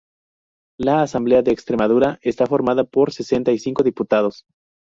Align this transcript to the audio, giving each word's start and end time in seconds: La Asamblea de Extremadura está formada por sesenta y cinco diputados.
La 0.79 1.03
Asamblea 1.03 1.43
de 1.43 1.51
Extremadura 1.51 2.17
está 2.23 2.47
formada 2.47 2.85
por 2.85 3.13
sesenta 3.13 3.51
y 3.51 3.59
cinco 3.59 3.83
diputados. 3.83 4.45